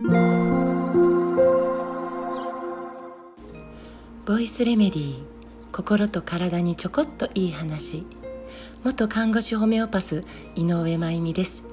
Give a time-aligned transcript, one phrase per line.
[0.00, 0.06] ボ
[4.38, 5.16] イスレメディー
[5.72, 8.04] 心と体にちょこっといい話。
[8.84, 10.22] 元看護師ホメオパス
[10.54, 11.64] 井上真由美です、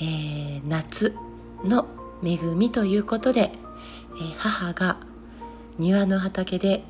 [0.00, 1.14] ー、夏
[1.62, 1.86] の
[2.24, 4.96] 恵みということで、えー、母が
[5.78, 6.82] 庭の畑で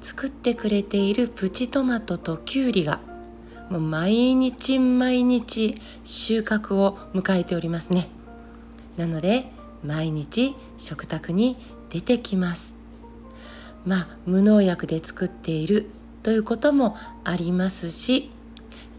[0.00, 2.98] 作ってくれているプチトマトとキュウリが
[3.68, 8.08] もう毎日毎日収穫を迎えておりますね。
[8.96, 9.50] なので
[9.84, 11.56] 毎日食卓に
[11.90, 12.72] 出てきます。
[13.84, 15.90] まあ無農薬で作っている
[16.22, 18.30] ということもありますし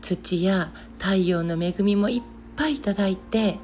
[0.01, 2.21] 土や太陽の恵みもいっ
[2.55, 3.57] ぱいいただいて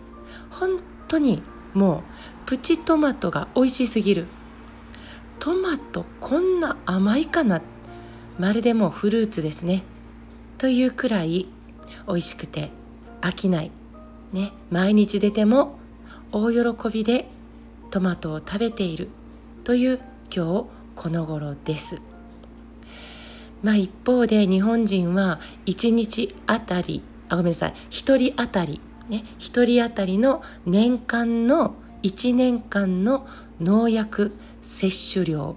[0.49, 1.43] 本当に
[1.75, 2.01] もう
[2.47, 4.25] プチトマトが美味しすぎる。
[5.39, 7.61] トマトこんな甘いかな？
[8.39, 9.83] まるでもうフルーツですね。
[10.57, 11.47] というくらい
[12.07, 12.71] 美味しくて
[13.21, 13.71] 飽きない。
[14.33, 15.77] ね毎日出ても
[16.33, 17.27] 大喜びで
[17.89, 19.09] トマトを食べている
[19.65, 19.99] という
[20.33, 22.01] 今日この頃です。
[23.61, 33.27] まあ一方で日本人は1日あたりあごめんなさい1人当たりね1人当たりの年間の1年間の
[33.59, 35.55] 農薬摂取量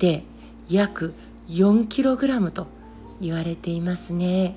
[0.00, 0.24] で
[0.68, 1.14] 約
[1.48, 2.66] 4kg と
[3.20, 4.56] 言われていますね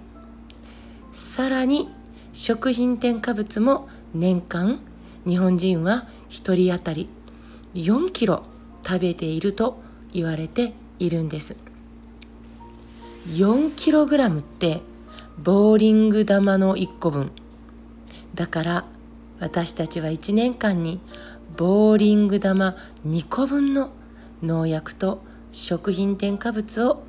[1.14, 1.90] さらに
[2.34, 4.80] 食品添加物も年間
[5.26, 7.08] 日本人は1人当たり
[7.76, 8.44] 4キロ
[8.86, 9.82] 食べていると
[10.14, 11.56] 言われているんです。
[13.30, 14.82] 4キログラムって
[15.42, 17.32] ボーリング玉の1個分。
[18.36, 18.86] だから
[19.40, 21.00] 私たちは1年間に
[21.56, 22.76] ボーリング玉
[23.08, 23.92] 2個分の
[24.42, 27.04] 農薬と食品添加物を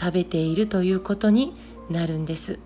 [0.00, 1.52] 食べているということに
[1.90, 2.58] なるんです。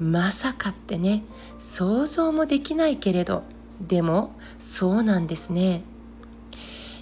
[0.00, 1.22] まさかってね
[1.58, 3.44] 想像もできないけれど。
[3.88, 5.82] でもそうなんですね。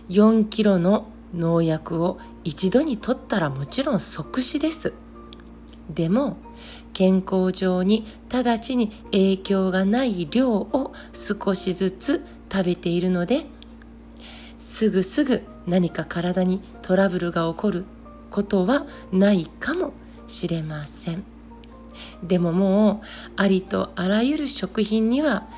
[0.09, 4.93] 4キロの農薬を一度に取ったらもちろん即死です。
[5.88, 6.37] でも
[6.93, 13.47] 健康上に直ちに影響がない量を少しずつ食べているので
[14.59, 17.84] すぐすぐ何か体にトラブルが起こる
[18.31, 19.93] ことはないかも
[20.28, 21.25] しれません。
[22.22, 23.06] でももう
[23.37, 25.49] ありとあらゆる食品には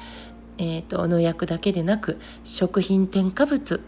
[0.58, 3.80] えーと、農薬だけでなく食品添加物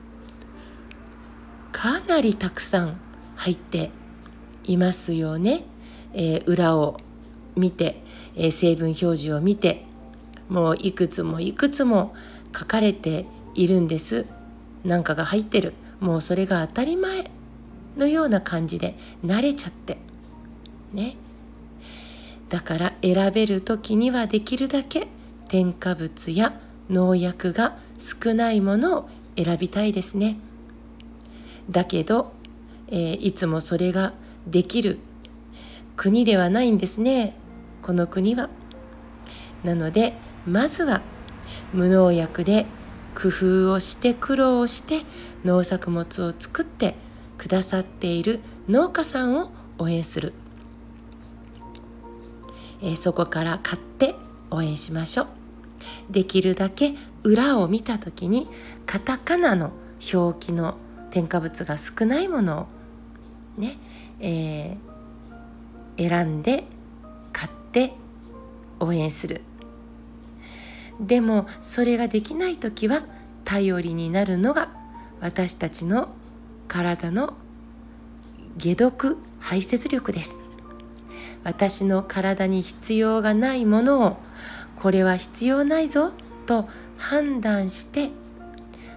[1.73, 3.01] かなりたくさん
[3.37, 3.91] 入って
[4.65, 5.65] いますよね。
[6.15, 6.97] えー、裏を
[7.57, 8.03] 見て、
[8.37, 9.85] えー、成分表示を見て
[10.49, 12.15] もういくつもいくつも
[12.57, 14.27] 書かれているんです。
[14.85, 17.31] なんかが入ってるもうそれが当たり前
[17.97, 19.99] のような感じで慣れちゃって
[20.93, 21.17] ね
[22.49, 25.09] だから選べる時にはできるだけ
[25.55, 26.61] 添加物や
[26.91, 30.37] 農薬が少ないものを選びたいですね。
[31.71, 32.33] だけど、
[32.89, 34.15] えー、いつもそれが
[34.49, 34.99] できる
[35.95, 37.37] 国ではないんですね
[37.83, 38.51] この国は。
[39.63, 40.15] なので
[40.45, 41.03] まずは
[41.73, 42.67] 無農薬で
[43.15, 45.03] 工夫をして苦労をして
[45.45, 46.97] 農作物を作って
[47.39, 50.33] くださっている農家さんを応援する、
[52.83, 54.17] えー、そこから買って
[54.51, 55.44] 応援しましょう。
[56.11, 58.49] できるだけ裏を見た時に
[58.87, 59.73] カタカナの
[60.13, 60.77] 表記の
[61.11, 62.69] 添加物が少ないもの
[63.59, 63.77] をね、
[64.21, 66.65] えー、選んで
[67.33, 67.95] 買って
[68.81, 69.43] 応援する。
[71.01, 73.05] でもそれができない時は
[73.45, 74.71] 頼りになるのが
[75.21, 76.09] 私たちの
[76.69, 77.35] 体の
[78.63, 80.35] 解毒排泄力です。
[81.43, 84.17] 私の体に必要がないものを
[84.85, 86.13] これは必要ないぞ
[86.45, 86.69] と
[86.99, 88.11] 判断して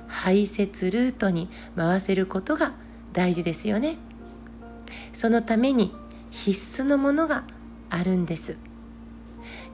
[0.05, 2.73] 排泄ルートに回せることが
[3.13, 3.95] 大事ですよね。
[5.13, 5.93] そのために
[6.29, 7.45] 必須のものが
[7.89, 8.57] あるんです。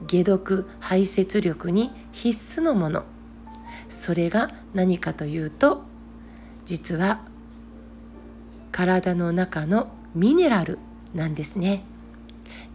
[0.07, 3.05] 解毒排泄力に必須のもの。
[3.89, 5.81] それが何かというと
[6.63, 7.21] 実は
[8.71, 10.77] 体の中のミネラル
[11.15, 11.83] なんですね。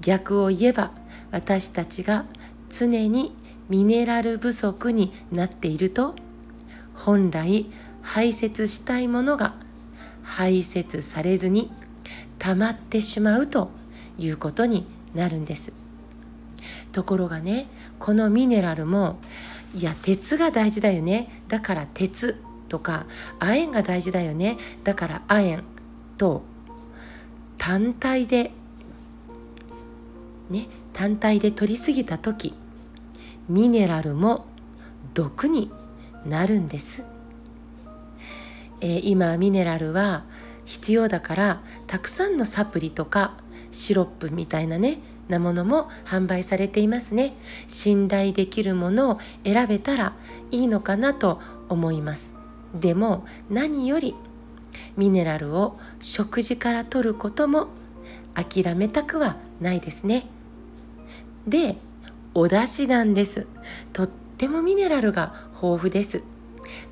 [0.01, 0.91] 逆を言えば
[1.31, 2.25] 私たちが
[2.71, 3.35] 常に
[3.69, 6.15] ミネラル不足になっていると
[6.95, 7.67] 本来
[8.03, 9.55] 排泄したいものが
[10.23, 11.71] 排泄されずに
[12.39, 13.71] 溜まってしまうと
[14.19, 15.73] いうことになるんです。
[16.93, 17.67] ところがね
[17.99, 19.19] このミネラルも
[19.75, 21.43] いや鉄が大事だよね。
[21.49, 23.07] だから鉄とか
[23.39, 24.57] 亜鉛が大事だよね。
[24.85, 25.63] だから亜鉛
[26.17, 26.43] と
[27.59, 28.53] 単体で
[30.51, 30.67] ね
[30.99, 32.55] 単体で取りすぎた時
[33.49, 34.47] ミネラルも
[35.15, 35.71] 毒に
[36.27, 37.05] なるんです。
[38.81, 40.25] えー、今ミネラルは
[40.65, 43.35] 必要だからたくさんのサプリとか
[43.71, 44.99] シロップみたいなね
[45.29, 47.33] なものも販売されていますね。
[47.69, 50.15] 信頼できるものを選べたら
[50.51, 52.33] いいのかなと思います。
[52.75, 54.17] でも何より
[54.97, 57.69] ミネラルを食事から取ることも
[58.35, 60.27] 諦めたくはないですね。
[61.49, 61.77] で
[62.35, 63.47] お出汁なんです。
[63.93, 66.23] とってもミネラルが豊富です。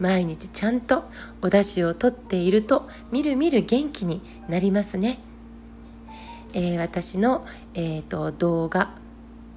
[0.00, 1.04] 毎日ちゃんと
[1.42, 5.18] お出汁をとっているとみるみる元気になりますね。
[6.54, 8.94] えー、私の、えーと、動画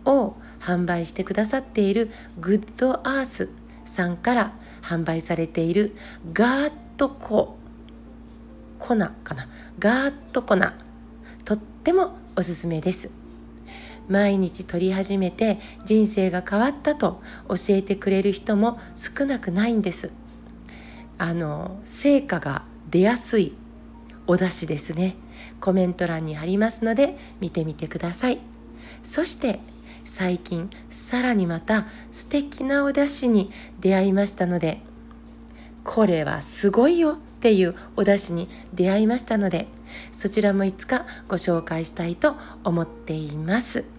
[0.05, 3.49] を販売してくださっているグッドアース
[3.85, 5.95] さんから販売されている
[6.33, 7.57] ガーッとコ
[8.79, 9.47] 粉かな？
[9.79, 10.57] ガーッと粉
[11.45, 13.09] とってもおすすめです。
[14.09, 20.11] 毎日取り始めて人生が変わったと教えてくれる人も少なくないんです。
[21.17, 23.53] あの成果が出やすい
[24.27, 25.15] お出汁ですね。
[25.61, 28.39] コメント欄に貼りますので見てみてください。
[29.03, 29.59] そして
[30.05, 34.81] 最近さらにまた素敵なお出汁に出会いましたので
[35.83, 39.67] これはすごいよっていうお出汁に出会いましたので
[40.11, 43.98] そちらもいつかご紹介したいと思っています。